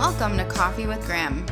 Welcome 0.00 0.36
to 0.36 0.44
Coffee 0.44 0.86
with 0.86 1.04
Graham. 1.06 1.44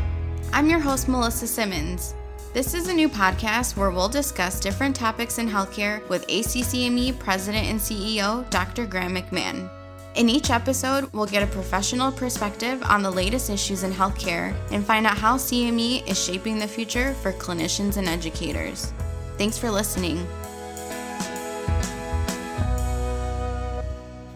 I'm 0.53 0.71
your 0.71 0.79
host, 0.79 1.09
Melissa 1.09 1.49
Simmons. 1.49 2.15
This 2.55 2.75
is 2.75 2.87
a 2.87 2.95
new 2.95 3.09
podcast 3.09 3.77
where 3.77 3.91
we'll 3.91 4.09
discuss 4.09 4.61
different 4.61 4.95
topics 4.95 5.39
in 5.39 5.49
healthcare 5.49 6.09
with 6.09 6.25
ACCME 6.29 7.19
President 7.19 7.67
and 7.67 7.81
CEO 7.81 8.49
Dr. 8.51 8.87
Graham 8.87 9.17
McMahon. 9.17 9.69
In 10.15 10.29
each 10.29 10.51
episode, 10.51 11.13
we'll 11.13 11.27
get 11.27 11.43
a 11.43 11.47
professional 11.49 12.13
perspective 12.13 12.81
on 12.85 13.03
the 13.03 13.11
latest 13.11 13.51
issues 13.51 13.83
in 13.83 13.91
healthcare 13.91 14.55
and 14.71 14.87
find 14.87 15.09
out 15.09 15.19
how 15.19 15.37
CME 15.37 16.09
is 16.09 16.25
shaping 16.25 16.61
the 16.61 16.69
future 16.69 17.15
for 17.15 17.33
clinicians 17.33 17.97
and 17.97 18.07
educators. 18.07 18.93
Thanks 19.39 19.59
for 19.59 19.73
listening. 19.73 20.25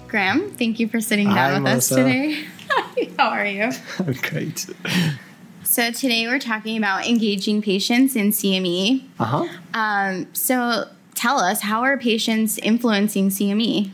Graham, 0.08 0.50
thank 0.50 0.80
you 0.80 0.88
for 0.88 1.00
sitting 1.00 1.28
down 1.28 1.36
Hi, 1.36 1.52
with 1.52 1.62
Melissa. 1.62 1.94
us 1.94 2.00
today. 2.00 2.44
How 3.20 3.28
are 3.28 3.44
you? 3.44 3.70
I'm 3.98 4.14
Great. 4.14 4.66
So, 5.62 5.90
today 5.90 6.26
we're 6.26 6.38
talking 6.38 6.78
about 6.78 7.06
engaging 7.06 7.60
patients 7.60 8.16
in 8.16 8.30
CME. 8.30 9.04
Uh 9.18 9.24
huh. 9.24 9.48
Um, 9.74 10.26
so, 10.32 10.88
tell 11.14 11.38
us, 11.38 11.60
how 11.60 11.82
are 11.82 11.98
patients 11.98 12.56
influencing? 12.56 13.28
CME? 13.28 13.90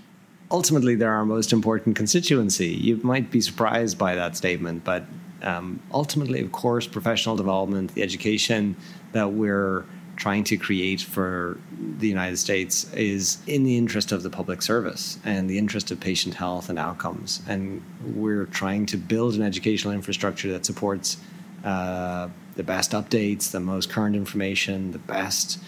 Ultimately, 0.52 0.94
they're 0.94 1.12
our 1.12 1.24
most 1.24 1.52
important 1.52 1.96
constituency. 1.96 2.68
You 2.68 3.00
might 3.02 3.32
be 3.32 3.40
surprised 3.40 3.98
by 3.98 4.14
that 4.14 4.36
statement, 4.36 4.84
but 4.84 5.06
um, 5.42 5.80
ultimately, 5.90 6.40
of 6.40 6.52
course, 6.52 6.86
professional 6.86 7.34
development, 7.34 7.96
the 7.96 8.04
education 8.04 8.76
that 9.10 9.32
we're 9.32 9.86
trying 10.16 10.44
to 10.44 10.56
create 10.56 11.02
for 11.02 11.58
the 11.98 12.08
United 12.08 12.38
States 12.38 12.92
is 12.94 13.38
in 13.46 13.64
the 13.64 13.76
interest 13.76 14.12
of 14.12 14.22
the 14.22 14.30
public 14.30 14.62
service 14.62 15.18
and 15.24 15.48
the 15.48 15.58
interest 15.58 15.90
of 15.90 16.00
patient 16.00 16.34
health 16.34 16.68
and 16.68 16.78
outcomes. 16.78 17.42
And 17.46 17.82
we're 18.14 18.46
trying 18.46 18.86
to 18.86 18.96
build 18.96 19.34
an 19.34 19.42
educational 19.42 19.92
infrastructure 19.92 20.50
that 20.52 20.64
supports 20.64 21.18
uh, 21.64 22.28
the 22.54 22.62
best 22.62 22.92
updates, 22.92 23.50
the 23.50 23.60
most 23.60 23.90
current 23.90 24.16
information, 24.16 24.92
the 24.92 24.98
best 24.98 25.58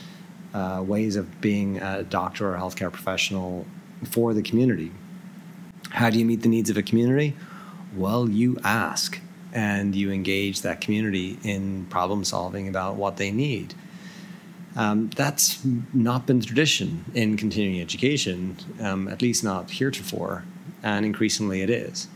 uh, 0.54 0.82
ways 0.84 1.16
of 1.16 1.40
being 1.40 1.78
a 1.78 2.02
doctor 2.02 2.48
or 2.48 2.54
a 2.54 2.58
healthcare 2.58 2.90
professional 2.90 3.66
for 4.04 4.32
the 4.32 4.42
community. 4.42 4.90
How 5.90 6.10
do 6.10 6.18
you 6.18 6.24
meet 6.24 6.42
the 6.42 6.48
needs 6.48 6.70
of 6.70 6.76
a 6.76 6.82
community? 6.82 7.36
Well, 7.96 8.28
you 8.28 8.58
ask 8.64 9.20
and 9.52 9.94
you 9.94 10.10
engage 10.10 10.62
that 10.62 10.80
community 10.80 11.38
in 11.42 11.86
problem 11.86 12.24
solving 12.24 12.68
about 12.68 12.96
what 12.96 13.16
they 13.16 13.30
need. 13.30 13.74
Um, 14.78 15.10
that's 15.16 15.58
not 15.92 16.24
been 16.24 16.38
the 16.38 16.46
tradition 16.46 17.04
in 17.12 17.36
continuing 17.36 17.80
education, 17.80 18.56
um, 18.80 19.08
at 19.08 19.20
least 19.20 19.42
not 19.42 19.72
heretofore, 19.72 20.44
and 20.84 21.04
increasingly 21.04 21.62
it 21.62 21.68
is. 21.68 22.06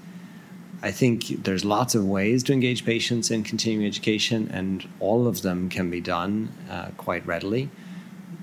I 0.81 0.93
think 0.93 1.43
there's 1.43 1.65
lots 1.65 1.97
of 1.97 2.07
ways 2.07 2.45
to 2.45 2.53
engage 2.53 2.85
patients 2.85 3.33
in 3.33 3.43
continuing 3.43 3.85
education, 3.85 4.49
and 4.53 4.89
all 5.01 5.27
of 5.27 5.43
them 5.43 5.69
can 5.71 5.91
be 5.91 6.01
done 6.01 6.53
uh, 6.71 6.91
quite 6.97 7.27
readily. 7.27 7.69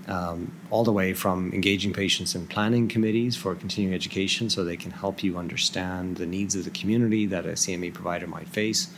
Um, 0.09 0.51
all 0.69 0.83
the 0.83 0.91
way 0.91 1.13
from 1.13 1.53
engaging 1.53 1.93
patients 1.93 2.35
in 2.35 2.45
planning 2.47 2.89
committees 2.89 3.37
for 3.37 3.55
continuing 3.55 3.93
education 3.93 4.49
so 4.49 4.63
they 4.63 4.75
can 4.75 4.91
help 4.91 5.23
you 5.23 5.37
understand 5.37 6.17
the 6.17 6.25
needs 6.25 6.55
of 6.55 6.65
the 6.65 6.71
community 6.71 7.25
that 7.27 7.45
a 7.45 7.49
CME 7.49 7.93
provider 7.93 8.27
might 8.27 8.49
face, 8.49 8.89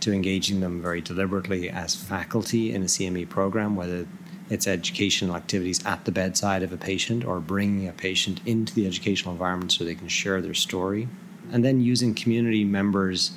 to 0.00 0.12
engaging 0.12 0.60
them 0.60 0.80
very 0.80 1.00
deliberately 1.00 1.68
as 1.68 1.96
faculty 1.96 2.72
in 2.72 2.82
a 2.82 2.86
CME 2.86 3.28
program, 3.28 3.74
whether 3.74 4.06
it's 4.50 4.66
educational 4.66 5.36
activities 5.36 5.84
at 5.84 6.04
the 6.04 6.12
bedside 6.12 6.62
of 6.62 6.72
a 6.72 6.76
patient 6.76 7.24
or 7.24 7.40
bringing 7.40 7.88
a 7.88 7.92
patient 7.92 8.40
into 8.46 8.74
the 8.74 8.86
educational 8.86 9.32
environment 9.32 9.72
so 9.72 9.84
they 9.84 9.94
can 9.94 10.08
share 10.08 10.40
their 10.40 10.54
story. 10.54 11.08
And 11.52 11.64
then 11.64 11.80
using 11.80 12.14
community 12.14 12.64
members 12.64 13.32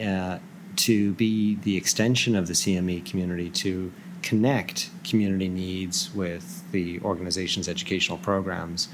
uh, 0.00 0.38
to 0.76 1.12
be 1.14 1.56
the 1.56 1.76
extension 1.76 2.34
of 2.34 2.46
the 2.46 2.54
CME 2.54 3.04
community 3.04 3.50
to 3.50 3.92
connect 4.22 4.90
community 5.04 5.48
needs 5.48 6.12
with 6.14 6.70
the 6.72 6.98
organization's 7.00 7.68
educational 7.68 8.18
programs, 8.18 8.88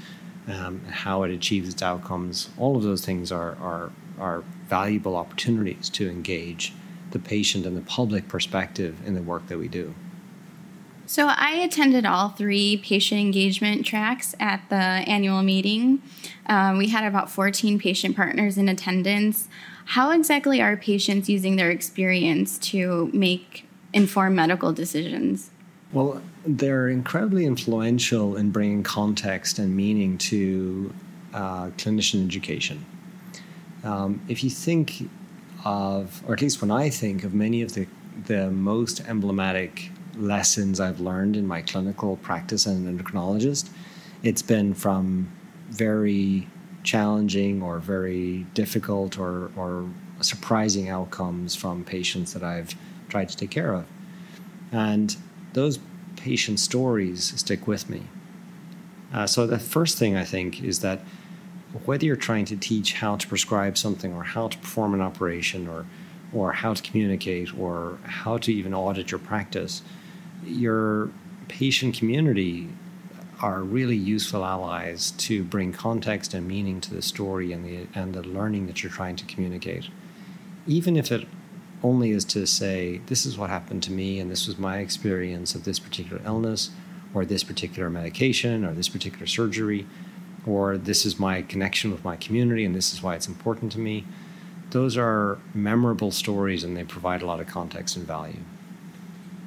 um, 0.47 0.81
how 0.89 1.23
it 1.23 1.31
achieves 1.31 1.69
its 1.69 1.81
outcomes. 1.81 2.49
All 2.57 2.75
of 2.75 2.83
those 2.83 3.05
things 3.05 3.31
are, 3.31 3.55
are, 3.61 3.91
are 4.19 4.43
valuable 4.67 5.15
opportunities 5.15 5.89
to 5.91 6.09
engage 6.09 6.73
the 7.11 7.19
patient 7.19 7.65
and 7.65 7.77
the 7.77 7.81
public 7.81 8.27
perspective 8.27 8.97
in 9.05 9.15
the 9.15 9.21
work 9.21 9.47
that 9.47 9.57
we 9.57 9.67
do. 9.67 9.93
So, 11.11 11.27
I 11.27 11.55
attended 11.55 12.05
all 12.05 12.29
three 12.29 12.77
patient 12.77 13.19
engagement 13.19 13.85
tracks 13.85 14.33
at 14.39 14.61
the 14.69 14.77
annual 14.77 15.43
meeting. 15.43 16.01
Um, 16.45 16.77
we 16.77 16.87
had 16.87 17.03
about 17.03 17.29
14 17.29 17.79
patient 17.79 18.15
partners 18.15 18.57
in 18.57 18.69
attendance. 18.69 19.49
How 19.87 20.11
exactly 20.11 20.61
are 20.61 20.77
patients 20.77 21.27
using 21.27 21.57
their 21.57 21.69
experience 21.69 22.57
to 22.59 23.09
make 23.11 23.67
informed 23.91 24.37
medical 24.37 24.71
decisions? 24.71 25.51
Well, 25.91 26.21
they're 26.45 26.87
incredibly 26.87 27.45
influential 27.45 28.37
in 28.37 28.51
bringing 28.51 28.81
context 28.81 29.59
and 29.59 29.75
meaning 29.75 30.17
to 30.19 30.93
uh, 31.33 31.65
clinician 31.71 32.25
education. 32.25 32.85
Um, 33.83 34.21
if 34.29 34.45
you 34.45 34.49
think 34.49 35.09
of, 35.65 36.23
or 36.25 36.35
at 36.35 36.41
least 36.41 36.61
when 36.61 36.71
I 36.71 36.89
think 36.89 37.25
of 37.25 37.33
many 37.33 37.61
of 37.61 37.73
the, 37.73 37.85
the 38.27 38.49
most 38.49 39.01
emblematic 39.09 39.91
lessons 40.15 40.79
I've 40.79 40.99
learned 40.99 41.35
in 41.35 41.47
my 41.47 41.61
clinical 41.61 42.17
practice 42.17 42.67
as 42.67 42.75
an 42.75 42.97
endocrinologist, 42.97 43.69
it's 44.23 44.41
been 44.41 44.73
from 44.73 45.31
very 45.69 46.47
challenging 46.83 47.61
or 47.61 47.79
very 47.79 48.45
difficult 48.53 49.17
or, 49.17 49.51
or 49.55 49.89
surprising 50.21 50.89
outcomes 50.89 51.55
from 51.55 51.83
patients 51.83 52.33
that 52.33 52.43
I've 52.43 52.75
tried 53.09 53.29
to 53.29 53.37
take 53.37 53.51
care 53.51 53.73
of. 53.73 53.85
And 54.71 55.15
those 55.53 55.79
patient 56.15 56.59
stories 56.59 57.33
stick 57.39 57.67
with 57.67 57.89
me. 57.89 58.03
Uh, 59.13 59.27
so, 59.27 59.45
the 59.45 59.59
first 59.59 59.97
thing 59.97 60.15
I 60.15 60.23
think 60.23 60.63
is 60.63 60.79
that 60.79 61.01
whether 61.85 62.05
you're 62.05 62.15
trying 62.15 62.45
to 62.45 62.55
teach 62.57 62.93
how 62.93 63.15
to 63.15 63.27
prescribe 63.27 63.77
something 63.77 64.13
or 64.13 64.23
how 64.23 64.47
to 64.47 64.57
perform 64.57 64.93
an 64.93 65.01
operation 65.01 65.67
or, 65.67 65.85
or 66.33 66.53
how 66.53 66.73
to 66.73 66.81
communicate 66.81 67.57
or 67.57 67.97
how 68.03 68.37
to 68.37 68.53
even 68.53 68.73
audit 68.73 69.11
your 69.11 69.19
practice, 69.19 69.81
your 70.45 71.09
patient 71.47 71.95
community 71.95 72.69
are 73.41 73.61
really 73.61 73.95
useful 73.95 74.45
allies 74.45 75.11
to 75.11 75.43
bring 75.43 75.73
context 75.73 76.33
and 76.33 76.47
meaning 76.47 76.79
to 76.79 76.93
the 76.93 77.01
story 77.01 77.51
and 77.51 77.65
the, 77.65 77.87
and 77.95 78.13
the 78.13 78.21
learning 78.21 78.67
that 78.67 78.83
you're 78.83 78.91
trying 78.91 79.15
to 79.15 79.25
communicate. 79.25 79.89
Even 80.67 80.95
if 80.95 81.11
it 81.11 81.27
only 81.83 82.11
is 82.11 82.23
to 82.23 82.45
say, 82.45 83.01
this 83.07 83.25
is 83.25 83.37
what 83.37 83.49
happened 83.49 83.81
to 83.81 83.91
me, 83.91 84.19
and 84.19 84.29
this 84.29 84.47
was 84.47 84.59
my 84.59 84.77
experience 84.77 85.55
of 85.55 85.63
this 85.63 85.79
particular 85.79 86.21
illness, 86.23 86.69
or 87.13 87.25
this 87.25 87.43
particular 87.43 87.89
medication, 87.89 88.63
or 88.63 88.73
this 88.73 88.87
particular 88.87 89.25
surgery, 89.25 89.87
or 90.45 90.77
this 90.77 91.05
is 91.05 91.19
my 91.19 91.41
connection 91.41 91.91
with 91.91 92.03
my 92.03 92.15
community, 92.15 92.63
and 92.63 92.75
this 92.75 92.93
is 92.93 93.01
why 93.01 93.15
it's 93.15 93.27
important 93.27 93.71
to 93.71 93.79
me. 93.79 94.05
Those 94.69 94.95
are 94.97 95.39
memorable 95.53 96.11
stories, 96.11 96.63
and 96.63 96.77
they 96.77 96.83
provide 96.83 97.23
a 97.23 97.25
lot 97.25 97.39
of 97.39 97.47
context 97.47 97.97
and 97.97 98.05
value. 98.05 98.39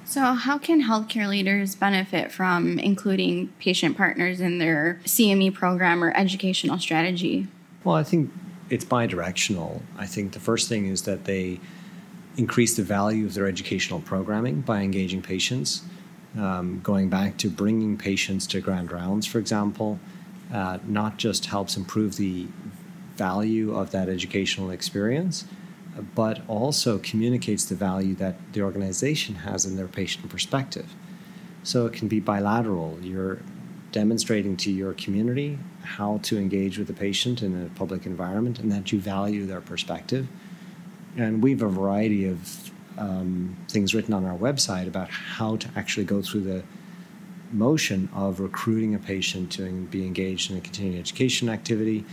So, 0.06 0.20
how 0.34 0.58
can 0.58 0.82
healthcare 0.82 1.28
leaders 1.28 1.74
benefit 1.74 2.30
from 2.30 2.78
including 2.78 3.48
patient 3.58 3.96
partners 3.96 4.40
in 4.40 4.58
their 4.58 5.00
CME 5.04 5.54
program 5.54 6.04
or 6.04 6.12
educational 6.14 6.78
strategy? 6.78 7.48
Well, 7.84 7.96
I 7.96 8.02
think 8.02 8.30
it's 8.70 8.84
bi-directional. 8.84 9.82
I 9.96 10.06
think 10.06 10.32
the 10.32 10.40
first 10.40 10.68
thing 10.68 10.86
is 10.86 11.02
that 11.02 11.24
they 11.24 11.60
increase 12.36 12.76
the 12.76 12.82
value 12.82 13.26
of 13.26 13.34
their 13.34 13.46
educational 13.46 14.00
programming 14.00 14.60
by 14.60 14.80
engaging 14.80 15.22
patients. 15.22 15.82
Um, 16.36 16.80
going 16.82 17.08
back 17.08 17.36
to 17.38 17.48
bringing 17.48 17.96
patients 17.96 18.46
to 18.48 18.60
grand 18.60 18.90
rounds, 18.90 19.26
for 19.26 19.38
example, 19.38 20.00
uh, 20.52 20.78
not 20.86 21.16
just 21.16 21.46
helps 21.46 21.76
improve 21.76 22.16
the 22.16 22.48
value 23.16 23.74
of 23.74 23.92
that 23.92 24.08
educational 24.08 24.70
experience, 24.70 25.44
but 26.14 26.42
also 26.48 26.98
communicates 26.98 27.64
the 27.64 27.74
value 27.74 28.14
that 28.16 28.36
the 28.52 28.62
organization 28.62 29.36
has 29.36 29.64
in 29.64 29.76
their 29.76 29.88
patient 29.88 30.28
perspective. 30.28 30.94
So 31.62 31.86
it 31.86 31.92
can 31.92 32.08
be 32.08 32.20
bilateral. 32.20 32.98
You're 33.00 33.38
demonstrating 33.92 34.56
to 34.56 34.72
your 34.72 34.92
community 34.94 35.58
how 35.82 36.18
to 36.24 36.36
engage 36.36 36.78
with 36.78 36.88
the 36.88 36.92
patient 36.92 37.42
in 37.42 37.66
a 37.66 37.68
public 37.78 38.06
environment 38.06 38.58
and 38.58 38.70
that 38.72 38.90
you 38.90 38.98
value 38.98 39.46
their 39.46 39.60
perspective. 39.60 40.26
And 41.16 41.42
we 41.42 41.52
have 41.52 41.62
a 41.62 41.68
variety 41.68 42.26
of 42.26 42.70
um, 42.98 43.56
things 43.68 43.94
written 43.94 44.12
on 44.12 44.24
our 44.24 44.36
website 44.36 44.88
about 44.88 45.10
how 45.10 45.56
to 45.56 45.68
actually 45.76 46.06
go 46.06 46.22
through 46.22 46.42
the 46.42 46.64
motion 47.52 48.08
of 48.12 48.40
recruiting 48.40 48.94
a 48.94 48.98
patient 48.98 49.52
to 49.52 49.70
be 49.84 50.04
engaged 50.04 50.50
in 50.50 50.56
a 50.56 50.60
continuing 50.60 50.98
education 50.98 51.48
activity, 51.48 52.04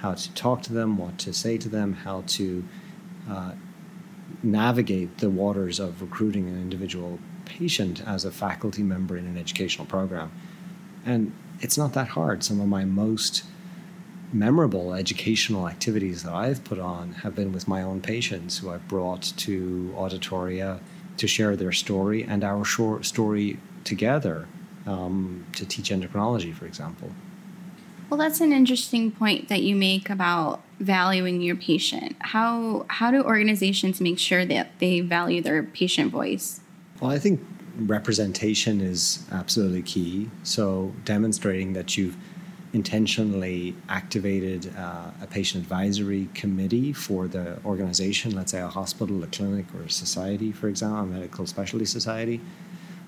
how 0.00 0.14
to 0.14 0.32
talk 0.34 0.62
to 0.62 0.72
them, 0.72 0.96
what 0.96 1.18
to 1.18 1.32
say 1.32 1.58
to 1.58 1.68
them, 1.68 1.92
how 1.92 2.22
to 2.26 2.64
uh, 3.28 3.52
navigate 4.42 5.18
the 5.18 5.30
waters 5.30 5.78
of 5.78 6.00
recruiting 6.02 6.48
an 6.48 6.60
individual 6.60 7.18
patient 7.44 8.02
as 8.06 8.24
a 8.24 8.30
faculty 8.30 8.82
member 8.82 9.16
in 9.16 9.26
an 9.26 9.38
educational 9.38 9.86
program. 9.86 10.30
And 11.04 11.32
it's 11.60 11.78
not 11.78 11.92
that 11.94 12.08
hard. 12.08 12.42
Some 12.44 12.60
of 12.60 12.68
my 12.68 12.84
most 12.84 13.44
memorable 14.32 14.92
educational 14.92 15.68
activities 15.68 16.24
that 16.24 16.34
I've 16.34 16.64
put 16.64 16.78
on 16.78 17.12
have 17.22 17.34
been 17.34 17.52
with 17.52 17.68
my 17.68 17.82
own 17.82 18.00
patients 18.00 18.58
who 18.58 18.70
I've 18.70 18.86
brought 18.88 19.22
to 19.22 19.94
auditoria 19.96 20.80
to 21.16 21.26
share 21.26 21.56
their 21.56 21.72
story 21.72 22.24
and 22.24 22.44
our 22.44 22.64
short 22.64 23.06
story 23.06 23.58
together 23.84 24.48
um, 24.86 25.46
to 25.54 25.64
teach 25.64 25.90
endocrinology, 25.90 26.54
for 26.54 26.66
example. 26.66 27.12
Well, 28.08 28.18
that's 28.18 28.40
an 28.40 28.52
interesting 28.52 29.10
point 29.10 29.48
that 29.48 29.62
you 29.62 29.74
make 29.74 30.08
about 30.08 30.62
valuing 30.78 31.40
your 31.40 31.56
patient. 31.56 32.16
How 32.20 32.86
how 32.88 33.10
do 33.10 33.22
organizations 33.22 34.00
make 34.00 34.18
sure 34.18 34.44
that 34.44 34.78
they 34.78 35.00
value 35.00 35.42
their 35.42 35.62
patient 35.62 36.12
voice? 36.12 36.60
Well, 37.00 37.10
I 37.10 37.18
think 37.18 37.40
representation 37.78 38.80
is 38.80 39.24
absolutely 39.32 39.82
key. 39.82 40.30
So 40.44 40.94
demonstrating 41.04 41.72
that 41.74 41.96
you've 41.96 42.16
intentionally 42.72 43.74
activated 43.88 44.72
uh, 44.76 45.10
a 45.22 45.26
patient 45.26 45.64
advisory 45.64 46.28
committee 46.34 46.92
for 46.92 47.26
the 47.26 47.58
organization, 47.64 48.34
let's 48.34 48.52
say 48.52 48.60
a 48.60 48.68
hospital, 48.68 49.22
a 49.24 49.26
clinic, 49.26 49.66
or 49.74 49.82
a 49.82 49.90
society, 49.90 50.52
for 50.52 50.68
example, 50.68 51.00
a 51.00 51.06
medical 51.06 51.46
specialty 51.46 51.86
society. 51.86 52.40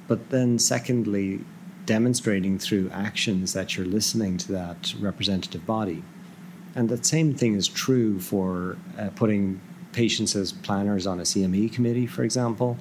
But 0.07 0.31
then, 0.31 0.59
secondly, 0.59 1.41
demonstrating 1.89 2.59
through 2.59 2.91
actions 2.91 3.55
that 3.55 3.75
you're 3.75 3.87
listening 3.87 4.37
to 4.37 4.53
that 4.53 4.95
representative 5.01 5.65
body. 5.65 6.05
And 6.75 6.91
that 6.91 7.07
same 7.07 7.33
thing 7.33 7.55
is 7.55 7.67
true 7.67 8.21
for 8.21 8.77
uh, 8.99 9.09
putting 9.17 9.59
patients 9.93 10.37
as 10.37 10.53
planners 10.53 11.07
on 11.07 11.19
a 11.19 11.23
CME 11.23 11.73
committee, 11.73 12.07
for 12.07 12.25
example, 12.25 12.77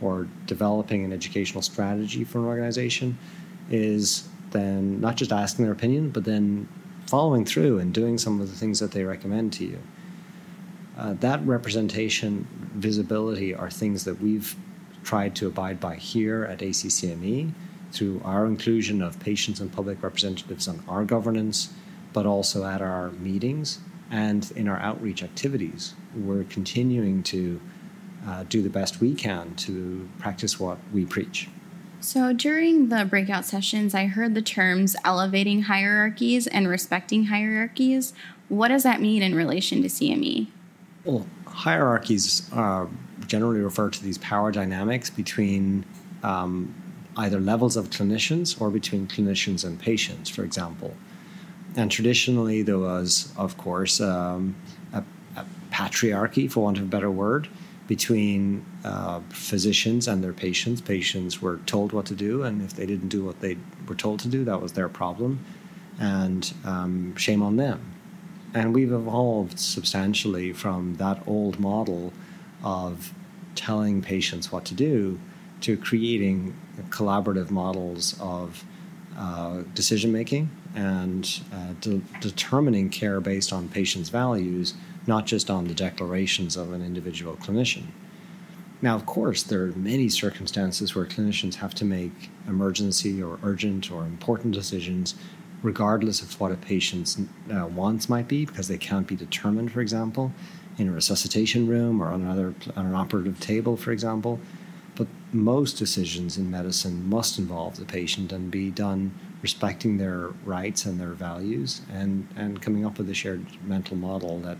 or 0.00 0.28
developing 0.46 1.04
an 1.04 1.12
educational 1.12 1.60
strategy 1.60 2.22
for 2.22 2.38
an 2.38 2.44
organization, 2.44 3.18
is 3.68 4.28
then 4.52 5.00
not 5.00 5.16
just 5.16 5.32
asking 5.32 5.64
their 5.64 5.72
opinion, 5.72 6.10
but 6.10 6.22
then 6.24 6.68
following 7.08 7.44
through 7.44 7.80
and 7.80 7.92
doing 7.92 8.16
some 8.16 8.40
of 8.40 8.48
the 8.48 8.56
things 8.56 8.78
that 8.78 8.92
they 8.92 9.02
recommend 9.02 9.52
to 9.54 9.64
you. 9.64 9.78
Uh, 10.96 11.14
that 11.14 11.44
representation, 11.44 12.46
visibility 12.76 13.52
are 13.52 13.70
things 13.70 14.04
that 14.04 14.20
we've 14.20 14.54
tried 15.02 15.34
to 15.34 15.48
abide 15.48 15.80
by 15.80 15.96
here 15.96 16.44
at 16.44 16.60
ACCME 16.60 17.52
through 17.92 18.20
our 18.24 18.46
inclusion 18.46 19.02
of 19.02 19.20
patients 19.20 19.60
and 19.60 19.72
public 19.72 20.02
representatives 20.02 20.66
on 20.66 20.82
our 20.88 21.04
governance, 21.04 21.72
but 22.12 22.26
also 22.26 22.64
at 22.64 22.80
our 22.80 23.10
meetings 23.12 23.78
and 24.10 24.50
in 24.56 24.68
our 24.68 24.78
outreach 24.78 25.22
activities. 25.22 25.94
We're 26.14 26.44
continuing 26.44 27.22
to 27.24 27.60
uh, 28.26 28.44
do 28.48 28.62
the 28.62 28.70
best 28.70 29.00
we 29.00 29.14
can 29.14 29.54
to 29.56 30.08
practice 30.18 30.58
what 30.58 30.78
we 30.92 31.04
preach. 31.04 31.48
So, 32.00 32.32
during 32.32 32.88
the 32.88 33.04
breakout 33.04 33.44
sessions, 33.44 33.94
I 33.94 34.06
heard 34.06 34.34
the 34.34 34.42
terms 34.42 34.96
elevating 35.04 35.62
hierarchies 35.62 36.48
and 36.48 36.66
respecting 36.66 37.26
hierarchies. 37.26 38.12
What 38.48 38.68
does 38.68 38.82
that 38.82 39.00
mean 39.00 39.22
in 39.22 39.34
relation 39.34 39.82
to 39.82 39.88
CME? 39.88 40.48
Well, 41.04 41.26
hierarchies 41.46 42.50
uh, 42.52 42.86
generally 43.26 43.60
refer 43.60 43.88
to 43.90 44.02
these 44.02 44.18
power 44.18 44.50
dynamics 44.50 45.10
between 45.10 45.84
um, 46.24 46.74
either 47.16 47.40
levels 47.40 47.76
of 47.76 47.90
clinicians 47.90 48.60
or 48.60 48.70
between 48.70 49.06
clinicians 49.06 49.64
and 49.64 49.78
patients, 49.78 50.30
for 50.30 50.44
example. 50.44 50.94
And 51.76 51.90
traditionally, 51.90 52.62
there 52.62 52.78
was, 52.78 53.32
of 53.36 53.56
course, 53.56 54.00
um, 54.00 54.56
a, 54.92 55.02
a, 55.36 55.44
patriarchy, 55.70 56.50
for 56.50 56.64
want 56.64 56.78
of 56.78 56.84
a 56.84 56.86
better 56.86 57.10
word, 57.10 57.48
between 57.86 58.64
uh, 58.84 59.20
physicians 59.30 60.06
and 60.06 60.22
their 60.22 60.32
patients. 60.32 60.80
Patients 60.80 61.40
were 61.40 61.58
told 61.66 61.92
what 61.92 62.06
to 62.06 62.14
do, 62.14 62.42
and 62.42 62.62
if 62.62 62.74
they 62.74 62.86
didn't 62.86 63.08
do 63.08 63.24
what 63.24 63.40
they 63.40 63.56
were 63.86 63.94
told 63.94 64.20
to 64.20 64.28
do, 64.28 64.44
that 64.44 64.60
was 64.60 64.72
their 64.72 64.88
problem, 64.88 65.44
and 65.98 66.52
um, 66.64 67.16
shame 67.16 67.42
on 67.42 67.56
them. 67.56 67.92
And 68.54 68.74
we've 68.74 68.92
evolved 68.92 69.58
substantially 69.58 70.52
from 70.52 70.96
that 70.96 71.22
old 71.26 71.58
model 71.58 72.12
of 72.62 73.14
telling 73.54 74.02
patients 74.02 74.52
what 74.52 74.64
to 74.66 74.74
do 74.74 75.18
to 75.62 75.76
creating 75.76 76.54
collaborative 76.90 77.50
models 77.50 78.16
of 78.20 78.64
uh, 79.16 79.62
decision 79.74 80.12
making 80.12 80.50
and 80.74 81.42
uh, 81.52 81.72
de- 81.80 82.00
determining 82.20 82.88
care 82.88 83.20
based 83.20 83.52
on 83.52 83.68
patients' 83.68 84.08
values, 84.08 84.74
not 85.06 85.26
just 85.26 85.50
on 85.50 85.68
the 85.68 85.74
declarations 85.74 86.56
of 86.56 86.72
an 86.72 86.84
individual 86.84 87.36
clinician. 87.36 87.84
Now, 88.80 88.96
of 88.96 89.06
course, 89.06 89.44
there 89.44 89.62
are 89.62 89.72
many 89.76 90.08
circumstances 90.08 90.94
where 90.94 91.06
clinicians 91.06 91.56
have 91.56 91.74
to 91.74 91.84
make 91.84 92.30
emergency 92.48 93.22
or 93.22 93.38
urgent 93.44 93.92
or 93.92 94.04
important 94.04 94.54
decisions, 94.54 95.14
regardless 95.62 96.20
of 96.20 96.40
what 96.40 96.50
a 96.50 96.56
patient's 96.56 97.20
uh, 97.52 97.66
wants 97.66 98.08
might 98.08 98.26
be, 98.26 98.44
because 98.44 98.66
they 98.66 98.78
can't 98.78 99.06
be 99.06 99.14
determined, 99.14 99.70
for 99.70 99.80
example, 99.80 100.32
in 100.78 100.88
a 100.88 100.92
resuscitation 100.92 101.68
room 101.68 102.02
or 102.02 102.08
on 102.08 102.22
another 102.22 102.54
on 102.76 102.86
an 102.86 102.94
operative 102.94 103.38
table, 103.38 103.76
for 103.76 103.92
example. 103.92 104.40
Most 105.34 105.78
decisions 105.78 106.36
in 106.36 106.50
medicine 106.50 107.08
must 107.08 107.38
involve 107.38 107.76
the 107.76 107.86
patient 107.86 108.32
and 108.32 108.50
be 108.50 108.70
done 108.70 109.18
respecting 109.40 109.96
their 109.96 110.28
rights 110.44 110.84
and 110.84 111.00
their 111.00 111.14
values 111.14 111.80
and, 111.90 112.28
and 112.36 112.60
coming 112.60 112.84
up 112.84 112.98
with 112.98 113.08
a 113.08 113.14
shared 113.14 113.46
mental 113.64 113.96
model 113.96 114.40
that 114.40 114.58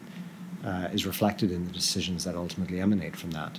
uh, 0.64 0.88
is 0.92 1.04
reflected 1.04 1.50
in 1.50 1.66
the 1.66 1.72
decisions 1.72 2.24
that 2.24 2.34
ultimately 2.34 2.80
emanate 2.80 3.16
from 3.16 3.32
that. 3.32 3.58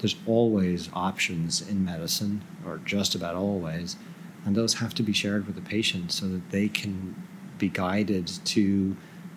There's 0.00 0.16
always 0.26 0.90
options 0.92 1.66
in 1.66 1.86
medicine, 1.86 2.42
or 2.66 2.78
just 2.84 3.14
about 3.14 3.34
always, 3.34 3.96
and 4.44 4.54
those 4.54 4.74
have 4.74 4.92
to 4.94 5.02
be 5.02 5.14
shared 5.14 5.46
with 5.46 5.56
the 5.56 5.62
patient 5.62 6.12
so 6.12 6.28
that 6.28 6.50
they 6.50 6.68
can 6.68 7.14
be 7.56 7.70
guided 7.70 8.26
to 8.26 8.94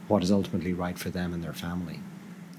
what 0.10 0.22
is 0.22 0.32
ultimately 0.32 0.74
right 0.74 1.00
for 1.00 1.12
them 1.12 1.34
and 1.34 1.44
their 1.44 1.54
family. 1.54 2.02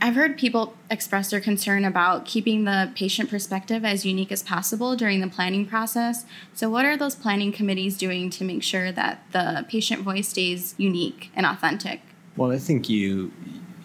I've 0.00 0.14
heard 0.14 0.36
people 0.36 0.74
express 0.90 1.30
their 1.30 1.40
concern 1.40 1.84
about 1.84 2.26
keeping 2.26 2.64
the 2.64 2.92
patient 2.94 3.30
perspective 3.30 3.84
as 3.84 4.04
unique 4.04 4.30
as 4.30 4.42
possible 4.42 4.94
during 4.94 5.20
the 5.20 5.28
planning 5.28 5.64
process. 5.64 6.26
So, 6.54 6.68
what 6.68 6.84
are 6.84 6.96
those 6.96 7.14
planning 7.14 7.50
committees 7.50 7.96
doing 7.96 8.28
to 8.30 8.44
make 8.44 8.62
sure 8.62 8.92
that 8.92 9.24
the 9.32 9.64
patient 9.68 10.02
voice 10.02 10.28
stays 10.28 10.74
unique 10.76 11.30
and 11.34 11.46
authentic? 11.46 12.02
Well, 12.36 12.52
I 12.52 12.58
think 12.58 12.88
you 12.90 13.32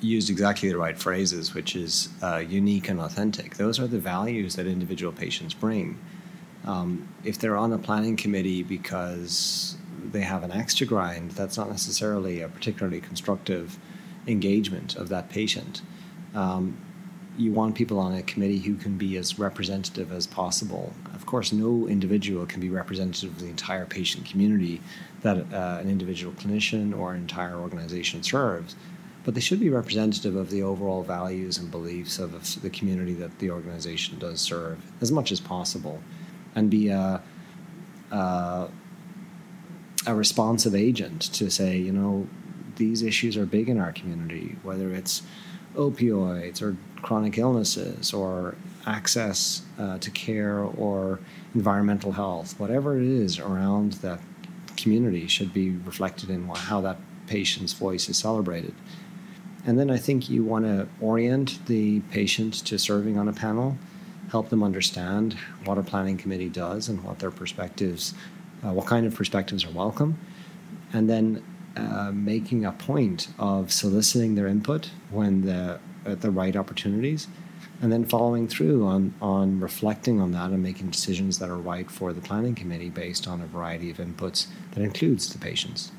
used 0.02 0.30
exactly 0.30 0.70
the 0.70 0.78
right 0.78 0.98
phrases, 0.98 1.54
which 1.54 1.76
is 1.76 2.10
uh, 2.22 2.38
unique 2.38 2.90
and 2.90 3.00
authentic. 3.00 3.56
Those 3.56 3.80
are 3.80 3.88
the 3.88 4.00
values 4.00 4.56
that 4.56 4.68
individual 4.68 5.14
patients 5.14 5.54
bring. 5.54 5.98
Um, 6.66 7.08
if 7.24 7.38
they're 7.38 7.58
on 7.58 7.72
a 7.72 7.78
planning 7.78 8.18
committee 8.18 8.64
because 8.64 9.78
they 10.12 10.22
have 10.22 10.44
an 10.44 10.52
axe 10.52 10.76
to 10.76 10.86
grind, 10.86 11.32
that's 11.32 11.58
not 11.58 11.70
necessarily 11.70 12.42
a 12.42 12.50
particularly 12.50 13.00
constructive 13.00 13.78
engagement 14.28 14.96
of 14.96 15.10
that 15.10 15.30
patient 15.30 15.82
um, 16.34 16.78
you 17.38 17.52
want 17.52 17.76
people 17.76 17.98
on 18.00 18.14
a 18.14 18.22
committee 18.24 18.60
who 18.60 18.76
can 18.76 18.98
be 18.98 19.18
as 19.18 19.40
representative 19.40 20.12
as 20.12 20.28
possible. 20.28 20.94
Of 21.14 21.26
course, 21.26 21.52
no 21.52 21.88
individual 21.88 22.46
can 22.46 22.60
be 22.60 22.70
representative 22.70 23.32
of 23.32 23.40
the 23.40 23.48
entire 23.48 23.86
patient 23.86 24.26
community 24.26 24.82
that 25.22 25.38
uh, 25.54 25.80
an 25.80 25.90
individual 25.90 26.34
clinician 26.34 26.98
or 26.98 27.14
an 27.14 27.22
entire 27.22 27.56
organization 27.56 28.22
serves, 28.24 28.76
but 29.24 29.34
they 29.34 29.40
should 29.40 29.60
be 29.60 29.70
representative 29.70 30.36
of 30.36 30.50
the 30.50 30.62
overall 30.62 31.04
values 31.04 31.58
and 31.58 31.72
beliefs 31.72 32.20
of 32.20 32.62
the 32.62 32.70
community 32.70 33.14
that 33.14 33.40
the 33.40 33.50
organization 33.50 34.20
does 34.20 34.42
serve 34.42 34.80
as 35.00 35.12
much 35.12 35.32
as 35.32 35.40
possible 35.40 36.02
and 36.56 36.70
be 36.70 36.90
a, 36.90 37.22
a, 38.12 38.68
a 40.06 40.16
responsive 40.16 40.76
agent 40.76 41.22
to 41.22 41.50
say, 41.50 41.78
you 41.78 41.92
know, 41.92 42.28
these 42.76 43.04
issues 43.04 43.38
are 43.38 43.46
big 43.46 43.70
in 43.70 43.80
our 43.80 43.92
community, 43.92 44.58
whether 44.64 44.94
it's 44.94 45.22
opioids 45.76 46.62
or 46.62 46.76
chronic 47.02 47.38
illnesses 47.38 48.14
or 48.14 48.56
access 48.86 49.64
uh, 49.80 49.98
to 50.00 50.12
care 50.12 50.60
or 50.60 51.20
environmental 51.54 52.12
health, 52.12 52.60
whatever 52.60 52.98
it 52.98 53.04
is 53.04 53.40
around 53.40 53.94
that 53.94 54.20
community 54.78 55.28
should 55.28 55.54
be 55.54 55.72
reflected 55.72 56.30
in 56.30 56.48
how 56.48 56.82
that 56.82 56.98
patient's 57.28 57.74
voice 57.74 58.10
is 58.10 58.18
celebrated. 58.18 58.74
And 59.66 59.78
then 59.78 59.92
I 59.92 59.98
think 59.98 60.30
you 60.30 60.44
want 60.44 60.66
to 60.66 60.88
orient 61.00 61.66
the 61.68 62.00
patient 62.12 62.54
to 62.66 62.80
serving 62.80 63.18
on 63.18 63.28
a 63.28 63.34
panel, 63.34 63.78
help 64.30 64.50
them 64.50 64.64
understand 64.64 65.38
what 65.66 65.78
a 65.78 65.84
planning 65.84 66.18
committee 66.18 66.50
does 66.50 66.90
and 66.90 67.04
what 67.04 67.20
their 67.20 67.32
perspectives, 67.32 68.16
uh, 68.66 68.72
what 68.72 68.88
kind 68.88 69.06
of 69.06 69.14
perspectives 69.14 69.64
are 69.66 69.72
welcome, 69.72 70.18
and 70.94 71.10
then 71.10 71.44
uh, 71.76 72.12
making 72.14 72.66
a 72.66 72.72
point 72.72 73.30
of 73.40 73.72
soliciting 73.72 74.36
their 74.36 74.48
input 74.48 74.92
when 75.10 75.42
the 75.42 75.80
at 76.06 76.22
the 76.22 76.32
right 76.32 76.56
opportunities, 76.56 77.28
and 77.82 77.92
then 77.92 78.06
following 78.06 78.48
through 78.48 78.86
on 78.86 79.14
on 79.22 79.60
reflecting 79.60 80.20
on 80.20 80.32
that 80.32 80.52
and 80.52 80.62
making 80.62 80.90
decisions 80.90 81.40
that 81.40 81.50
are 81.50 81.58
right 81.58 81.90
for 81.90 82.14
the 82.14 82.22
planning 82.22 82.56
committee 82.56 82.90
based 82.90 83.28
on 83.28 83.42
a 83.42 83.46
variety 83.46 83.90
of 83.90 83.98
inputs 83.98 84.48
that 84.72 84.82
includes 84.82 85.32
the 85.32 85.40
patients. 85.40 85.92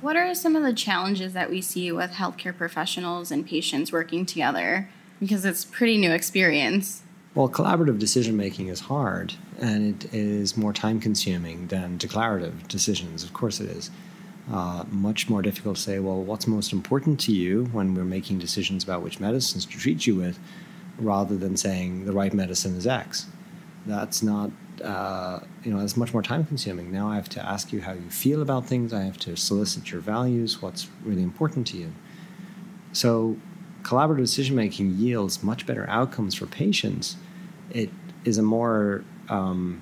What 0.00 0.16
are 0.16 0.34
some 0.34 0.56
of 0.56 0.62
the 0.62 0.72
challenges 0.72 1.34
that 1.34 1.50
we 1.50 1.60
see 1.60 1.92
with 1.92 2.12
healthcare 2.12 2.56
professionals 2.56 3.30
and 3.30 3.46
patients 3.46 3.92
working 3.92 4.24
together? 4.24 4.88
Because 5.20 5.44
it's 5.44 5.66
pretty 5.66 5.98
new 5.98 6.10
experience. 6.10 7.02
Well, 7.34 7.50
collaborative 7.50 7.98
decision 7.98 8.36
making 8.36 8.68
is 8.68 8.80
hard 8.80 9.34
and 9.60 10.02
it 10.06 10.14
is 10.14 10.56
more 10.56 10.72
time 10.72 11.00
consuming 11.00 11.66
than 11.66 11.98
declarative 11.98 12.66
decisions. 12.66 13.22
Of 13.22 13.34
course, 13.34 13.60
it 13.60 13.68
is. 13.68 13.90
Uh, 14.52 14.84
much 14.90 15.28
more 15.28 15.42
difficult 15.42 15.76
to 15.76 15.82
say, 15.82 16.00
well, 16.00 16.20
what's 16.20 16.48
most 16.48 16.72
important 16.72 17.20
to 17.20 17.32
you 17.32 17.66
when 17.66 17.94
we're 17.94 18.02
making 18.02 18.36
decisions 18.36 18.82
about 18.82 19.00
which 19.00 19.20
medicines 19.20 19.64
to 19.64 19.78
treat 19.78 20.08
you 20.08 20.16
with, 20.16 20.40
rather 20.98 21.36
than 21.36 21.56
saying 21.56 22.04
the 22.04 22.12
right 22.12 22.34
medicine 22.34 22.74
is 22.74 22.84
X. 22.84 23.26
That's 23.86 24.24
not, 24.24 24.50
uh, 24.82 25.38
you 25.62 25.72
know, 25.72 25.78
that's 25.78 25.96
much 25.96 26.12
more 26.12 26.22
time 26.22 26.44
consuming. 26.44 26.90
Now 26.90 27.08
I 27.08 27.14
have 27.14 27.28
to 27.30 27.46
ask 27.46 27.72
you 27.72 27.80
how 27.80 27.92
you 27.92 28.10
feel 28.10 28.42
about 28.42 28.66
things, 28.66 28.92
I 28.92 29.02
have 29.02 29.18
to 29.18 29.36
solicit 29.36 29.92
your 29.92 30.00
values, 30.00 30.60
what's 30.60 30.88
really 31.04 31.22
important 31.22 31.68
to 31.68 31.76
you. 31.76 31.92
So, 32.92 33.36
collaborative 33.82 34.18
decision 34.18 34.56
making 34.56 34.96
yields 34.98 35.44
much 35.44 35.64
better 35.64 35.88
outcomes 35.88 36.34
for 36.34 36.46
patients. 36.46 37.16
It 37.70 37.90
is 38.24 38.36
a 38.36 38.42
more 38.42 39.04
um, 39.28 39.80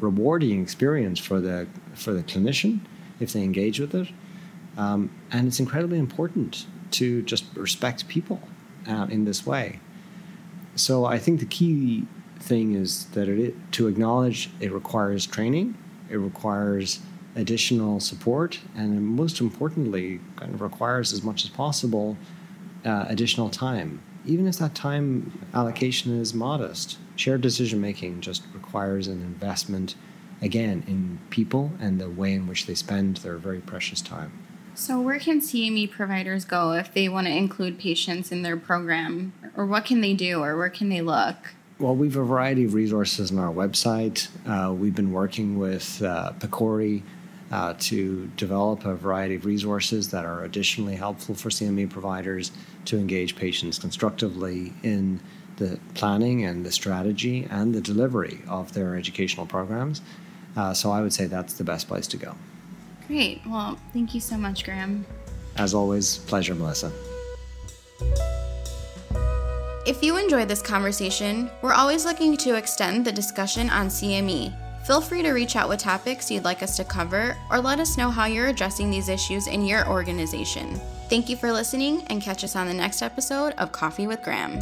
rewarding 0.00 0.60
experience 0.60 1.20
for 1.20 1.40
the 1.40 1.68
for 1.94 2.12
the 2.12 2.24
clinician 2.24 2.80
if 3.24 3.32
they 3.32 3.42
engage 3.42 3.80
with 3.80 3.94
it, 3.94 4.08
um, 4.76 5.10
and 5.32 5.48
it's 5.48 5.58
incredibly 5.58 5.98
important 5.98 6.66
to 6.92 7.22
just 7.22 7.44
respect 7.56 8.06
people 8.06 8.40
uh, 8.88 9.06
in 9.10 9.24
this 9.24 9.44
way. 9.44 9.80
So 10.76 11.04
I 11.04 11.18
think 11.18 11.40
the 11.40 11.46
key 11.46 12.06
thing 12.40 12.74
is 12.74 13.06
that 13.06 13.28
it 13.28 13.54
to 13.72 13.88
acknowledge 13.88 14.50
it 14.60 14.72
requires 14.72 15.26
training, 15.26 15.76
it 16.10 16.16
requires 16.16 17.00
additional 17.36 18.00
support, 18.00 18.60
and 18.76 19.04
most 19.04 19.40
importantly, 19.40 20.20
kind 20.36 20.54
of 20.54 20.60
requires 20.60 21.12
as 21.12 21.22
much 21.22 21.44
as 21.44 21.50
possible 21.50 22.16
uh, 22.84 23.06
additional 23.08 23.50
time, 23.50 24.00
even 24.24 24.46
if 24.46 24.58
that 24.58 24.74
time 24.74 25.32
allocation 25.54 26.18
is 26.20 26.34
modest. 26.34 26.98
Shared 27.16 27.40
decision 27.40 27.80
making 27.80 28.20
just 28.20 28.42
requires 28.52 29.06
an 29.08 29.20
investment, 29.20 29.94
again, 30.42 30.84
in 30.86 31.18
people 31.30 31.72
and 31.80 32.00
the 32.00 32.10
way 32.10 32.32
in 32.32 32.46
which 32.46 32.66
they 32.66 32.74
spend 32.74 33.18
their 33.18 33.36
very 33.36 33.60
precious 33.60 34.00
time. 34.00 34.32
So, 34.76 35.00
where 35.00 35.20
can 35.20 35.40
CME 35.40 35.90
providers 35.92 36.44
go 36.44 36.72
if 36.72 36.92
they 36.92 37.08
want 37.08 37.28
to 37.28 37.32
include 37.32 37.78
patients 37.78 38.32
in 38.32 38.42
their 38.42 38.56
program? 38.56 39.32
Or 39.56 39.66
what 39.66 39.84
can 39.84 40.00
they 40.00 40.14
do, 40.14 40.42
or 40.42 40.56
where 40.56 40.70
can 40.70 40.88
they 40.88 41.00
look? 41.00 41.36
Well, 41.78 41.94
we 41.94 42.08
have 42.08 42.16
a 42.16 42.24
variety 42.24 42.64
of 42.64 42.74
resources 42.74 43.30
on 43.30 43.38
our 43.38 43.52
website. 43.52 44.28
Uh, 44.46 44.72
we've 44.72 44.94
been 44.94 45.12
working 45.12 45.58
with 45.58 46.02
uh, 46.02 46.32
PCORI 46.38 47.02
uh, 47.52 47.74
to 47.78 48.26
develop 48.36 48.84
a 48.84 48.94
variety 48.94 49.36
of 49.36 49.44
resources 49.44 50.10
that 50.10 50.24
are 50.24 50.42
additionally 50.42 50.96
helpful 50.96 51.34
for 51.34 51.50
CME 51.50 51.90
providers 51.90 52.50
to 52.86 52.98
engage 52.98 53.36
patients 53.36 53.78
constructively 53.78 54.72
in 54.82 55.20
the 55.56 55.78
planning 55.94 56.44
and 56.44 56.66
the 56.66 56.72
strategy 56.72 57.46
and 57.50 57.74
the 57.74 57.80
delivery 57.80 58.40
of 58.48 58.72
their 58.72 58.96
educational 58.96 59.46
programs. 59.46 60.00
Uh, 60.56 60.72
so 60.72 60.90
I 60.90 61.00
would 61.00 61.12
say 61.12 61.26
that's 61.26 61.54
the 61.54 61.64
best 61.64 61.88
place 61.88 62.06
to 62.08 62.16
go. 62.16 62.34
Great. 63.06 63.42
Well, 63.46 63.78
thank 63.92 64.14
you 64.14 64.20
so 64.20 64.36
much, 64.36 64.64
Graham. 64.64 65.04
As 65.56 65.74
always, 65.74 66.18
pleasure, 66.18 66.54
Melissa. 66.54 66.90
If 69.86 70.02
you 70.02 70.16
enjoyed 70.16 70.48
this 70.48 70.62
conversation, 70.62 71.50
we're 71.60 71.74
always 71.74 72.06
looking 72.06 72.36
to 72.38 72.54
extend 72.54 73.04
the 73.04 73.12
discussion 73.12 73.68
on 73.68 73.88
CME. 73.88 74.56
Feel 74.86 75.00
free 75.00 75.22
to 75.22 75.32
reach 75.32 75.56
out 75.56 75.68
with 75.68 75.80
topics 75.80 76.30
you'd 76.30 76.44
like 76.44 76.62
us 76.62 76.76
to 76.76 76.84
cover 76.84 77.36
or 77.50 77.58
let 77.58 77.80
us 77.80 77.96
know 77.96 78.10
how 78.10 78.24
you're 78.26 78.48
addressing 78.48 78.90
these 78.90 79.08
issues 79.08 79.46
in 79.46 79.64
your 79.64 79.86
organization. 79.88 80.80
Thank 81.08 81.28
you 81.28 81.36
for 81.36 81.52
listening 81.52 82.02
and 82.08 82.20
catch 82.20 82.44
us 82.44 82.56
on 82.56 82.66
the 82.66 82.74
next 82.74 83.02
episode 83.02 83.54
of 83.58 83.72
Coffee 83.72 84.06
with 84.06 84.22
Graham. 84.22 84.58